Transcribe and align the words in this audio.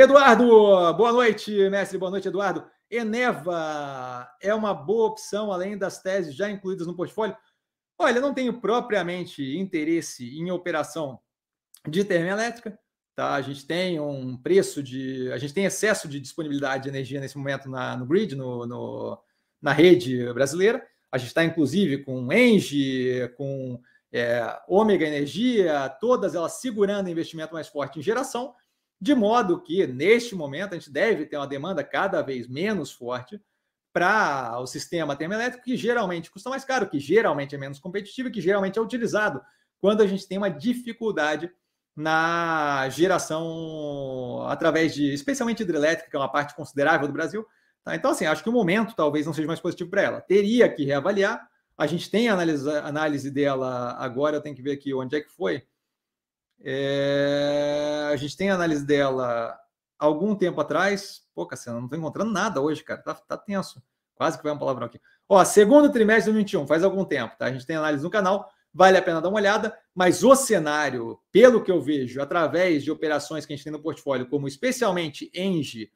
Eduardo, 0.00 0.46
boa 0.94 1.12
noite, 1.12 1.50
mestre. 1.70 1.98
Boa 1.98 2.12
noite, 2.12 2.28
Eduardo. 2.28 2.64
Eneva 2.88 4.30
é 4.40 4.54
uma 4.54 4.72
boa 4.72 5.08
opção, 5.08 5.50
além 5.50 5.76
das 5.76 6.00
teses 6.00 6.36
já 6.36 6.48
incluídas 6.48 6.86
no 6.86 6.94
portfólio? 6.94 7.36
Olha, 7.98 8.20
não 8.20 8.32
tenho 8.32 8.60
propriamente 8.60 9.58
interesse 9.58 10.38
em 10.38 10.52
operação 10.52 11.18
de 11.88 12.04
termoelétrica. 12.04 12.78
Tá? 13.16 13.34
A 13.34 13.42
gente 13.42 13.66
tem 13.66 13.98
um 13.98 14.36
preço 14.36 14.84
de. 14.84 15.32
A 15.32 15.36
gente 15.36 15.52
tem 15.52 15.64
excesso 15.64 16.06
de 16.06 16.20
disponibilidade 16.20 16.84
de 16.84 16.90
energia 16.90 17.18
nesse 17.18 17.36
momento 17.36 17.68
na, 17.68 17.96
no 17.96 18.06
grid, 18.06 18.36
no, 18.36 18.68
no 18.68 19.18
na 19.60 19.72
rede 19.72 20.32
brasileira. 20.32 20.80
A 21.10 21.18
gente 21.18 21.30
está, 21.30 21.42
inclusive, 21.42 22.04
com 22.04 22.32
Engie, 22.32 23.28
com 23.36 23.80
é, 24.12 24.60
Ômega 24.68 25.04
Energia, 25.04 25.88
todas 26.00 26.36
elas 26.36 26.60
segurando 26.60 27.10
investimento 27.10 27.52
mais 27.52 27.66
forte 27.66 27.98
em 27.98 28.02
geração, 28.02 28.54
de 29.00 29.14
modo 29.14 29.60
que, 29.62 29.86
neste 29.86 30.34
momento, 30.34 30.74
a 30.74 30.78
gente 30.78 30.90
deve 30.90 31.26
ter 31.26 31.36
uma 31.36 31.46
demanda 31.46 31.84
cada 31.84 32.20
vez 32.22 32.48
menos 32.48 32.92
forte 32.92 33.40
para 33.92 34.58
o 34.60 34.66
sistema 34.66 35.16
termoelétrico, 35.16 35.64
que 35.64 35.76
geralmente 35.76 36.30
custa 36.30 36.50
mais 36.50 36.64
caro, 36.64 36.88
que 36.88 36.98
geralmente 36.98 37.54
é 37.54 37.58
menos 37.58 37.78
competitivo 37.78 38.28
e 38.28 38.32
que 38.32 38.40
geralmente 38.40 38.78
é 38.78 38.82
utilizado 38.82 39.40
quando 39.80 40.02
a 40.02 40.06
gente 40.06 40.26
tem 40.26 40.38
uma 40.38 40.50
dificuldade 40.50 41.50
na 41.96 42.88
geração 42.90 44.44
através 44.46 44.94
de, 44.94 45.12
especialmente 45.12 45.62
hidrelétrica, 45.62 46.10
que 46.10 46.16
é 46.16 46.18
uma 46.18 46.30
parte 46.30 46.54
considerável 46.54 47.06
do 47.06 47.12
Brasil. 47.12 47.44
Tá? 47.84 47.96
Então, 47.96 48.12
assim, 48.12 48.26
acho 48.26 48.42
que 48.42 48.48
o 48.48 48.52
momento 48.52 48.94
talvez 48.94 49.26
não 49.26 49.32
seja 49.32 49.48
mais 49.48 49.60
positivo 49.60 49.90
para 49.90 50.02
ela. 50.02 50.20
Teria 50.20 50.68
que 50.68 50.84
reavaliar. 50.84 51.48
A 51.76 51.86
gente 51.86 52.10
tem 52.10 52.28
a 52.28 52.34
análise, 52.34 53.30
dela 53.30 53.96
agora, 53.98 54.36
eu 54.36 54.40
tenho 54.40 54.54
que 54.54 54.62
ver 54.62 54.72
aqui 54.72 54.94
onde 54.94 55.16
é 55.16 55.20
que 55.20 55.30
foi. 55.30 55.64
É, 56.62 58.08
a 58.12 58.16
gente 58.16 58.36
tem 58.36 58.50
a 58.50 58.54
análise 58.54 58.84
dela 58.84 59.58
algum 59.98 60.34
tempo 60.34 60.60
atrás. 60.60 61.22
Pô, 61.34 61.46
Cassiano, 61.46 61.78
não 61.78 61.86
estou 61.86 61.98
encontrando 61.98 62.32
nada 62.32 62.60
hoje, 62.60 62.82
cara. 62.82 63.02
Tá, 63.02 63.14
tá 63.14 63.36
tenso. 63.36 63.82
Quase 64.14 64.36
que 64.36 64.44
vai 64.44 64.52
um 64.52 64.58
palavrão 64.58 64.86
aqui. 64.86 65.00
Ó, 65.28 65.44
segundo 65.44 65.92
trimestre 65.92 66.32
de 66.32 66.38
2021, 66.38 66.66
faz 66.66 66.82
algum 66.82 67.04
tempo, 67.04 67.36
tá? 67.38 67.46
A 67.46 67.52
gente 67.52 67.66
tem 67.66 67.76
análise 67.76 68.02
no 68.02 68.10
canal 68.10 68.50
vale 68.72 68.96
a 68.96 69.02
pena 69.02 69.20
dar 69.20 69.28
uma 69.28 69.38
olhada, 69.38 69.76
mas 69.94 70.22
o 70.22 70.34
cenário, 70.34 71.18
pelo 71.32 71.62
que 71.62 71.70
eu 71.70 71.80
vejo, 71.80 72.20
através 72.20 72.84
de 72.84 72.90
operações 72.90 73.44
que 73.44 73.52
a 73.52 73.56
gente 73.56 73.64
tem 73.64 73.72
no 73.72 73.82
portfólio, 73.82 74.28
como 74.28 74.46
especialmente 74.46 75.30
Engie 75.34 75.90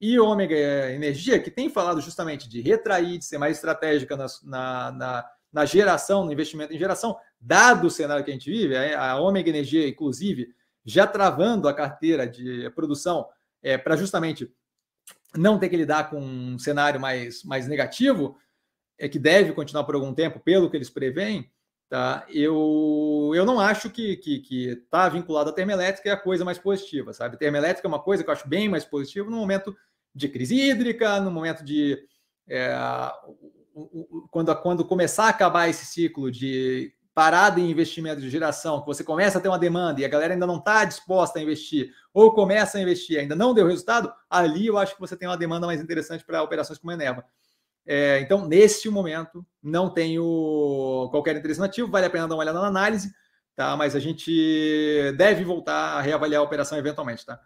e 0.00 0.18
Ômega 0.18 0.92
Energia, 0.92 1.40
que 1.40 1.50
tem 1.50 1.68
falado 1.68 2.00
justamente 2.00 2.48
de 2.48 2.60
retrair, 2.60 3.18
de 3.18 3.24
ser 3.24 3.38
mais 3.38 3.56
estratégica 3.56 4.16
na, 4.16 4.26
na, 4.44 4.92
na, 4.92 5.30
na 5.52 5.64
geração, 5.64 6.24
no 6.24 6.32
investimento 6.32 6.72
em 6.72 6.78
geração, 6.78 7.16
dado 7.40 7.86
o 7.86 7.90
cenário 7.90 8.24
que 8.24 8.30
a 8.30 8.34
gente 8.34 8.50
vive, 8.50 8.76
a 8.76 9.16
Ômega 9.18 9.48
Energia, 9.48 9.88
inclusive, 9.88 10.54
já 10.84 11.06
travando 11.06 11.68
a 11.68 11.74
carteira 11.74 12.26
de 12.26 12.70
produção 12.70 13.26
é, 13.62 13.76
para 13.76 13.96
justamente 13.96 14.50
não 15.36 15.58
ter 15.58 15.68
que 15.68 15.76
lidar 15.76 16.10
com 16.10 16.20
um 16.20 16.58
cenário 16.58 17.00
mais, 17.00 17.44
mais 17.44 17.66
negativo, 17.66 18.36
é 18.98 19.08
que 19.08 19.18
deve 19.18 19.52
continuar 19.52 19.84
por 19.84 19.94
algum 19.94 20.12
tempo, 20.14 20.40
pelo 20.40 20.70
que 20.70 20.76
eles 20.76 20.90
preveem, 20.90 21.50
Tá? 21.90 22.24
Eu, 22.32 23.32
eu 23.34 23.44
não 23.44 23.58
acho 23.58 23.90
que 23.90 24.12
está 24.12 24.22
que, 24.22 24.38
que 24.38 24.76
tá 24.88 25.08
vinculado 25.08 25.50
à 25.50 25.52
termoelétrica 25.52 26.08
é 26.08 26.12
a 26.12 26.16
coisa 26.16 26.44
mais 26.44 26.56
positiva, 26.56 27.12
sabe? 27.12 27.36
Termoelétrica 27.36 27.84
é 27.84 27.90
uma 27.90 27.98
coisa 27.98 28.22
que 28.22 28.30
eu 28.30 28.32
acho 28.32 28.48
bem 28.48 28.68
mais 28.68 28.84
positiva 28.84 29.28
no 29.28 29.36
momento 29.36 29.76
de 30.14 30.28
crise 30.28 30.54
hídrica, 30.54 31.20
no 31.20 31.32
momento 31.32 31.64
de. 31.64 31.98
É, 32.46 32.72
quando, 34.30 34.54
quando 34.56 34.84
começar 34.84 35.24
a 35.24 35.28
acabar 35.28 35.68
esse 35.68 35.84
ciclo 35.84 36.30
de 36.30 36.92
parada 37.14 37.60
em 37.60 37.70
investimento 37.70 38.20
de 38.20 38.30
geração, 38.30 38.80
que 38.80 38.86
você 38.86 39.04
começa 39.04 39.38
a 39.38 39.40
ter 39.40 39.48
uma 39.48 39.58
demanda 39.58 40.00
e 40.00 40.04
a 40.04 40.08
galera 40.08 40.32
ainda 40.32 40.46
não 40.46 40.56
está 40.56 40.84
disposta 40.84 41.38
a 41.38 41.42
investir, 41.42 41.92
ou 42.14 42.32
começa 42.32 42.78
a 42.78 42.80
investir 42.80 43.18
ainda 43.18 43.36
não 43.36 43.52
deu 43.52 43.66
resultado, 43.66 44.10
ali 44.28 44.66
eu 44.66 44.78
acho 44.78 44.94
que 44.94 45.00
você 45.00 45.14
tem 45.16 45.28
uma 45.28 45.36
demanda 45.36 45.66
mais 45.66 45.80
interessante 45.82 46.24
para 46.24 46.42
operações 46.42 46.78
como 46.78 46.90
a 46.92 46.94
Eneva. 46.94 47.22
É, 47.86 48.20
então, 48.20 48.48
neste 48.48 48.88
momento, 48.88 49.44
não 49.62 49.90
tenho 49.90 51.08
qualquer 51.10 51.36
interesse 51.36 51.60
nativo, 51.60 51.90
vale 51.90 52.06
a 52.06 52.10
pena 52.10 52.26
dar 52.26 52.34
uma 52.36 52.42
olhada 52.42 52.58
na 52.58 52.68
análise, 52.68 53.12
tá? 53.54 53.76
Mas 53.76 53.94
a 53.94 54.00
gente 54.00 55.12
deve 55.18 55.44
voltar 55.44 55.98
a 55.98 56.00
reavaliar 56.00 56.40
a 56.40 56.44
operação 56.44 56.78
eventualmente, 56.78 57.26
tá? 57.26 57.38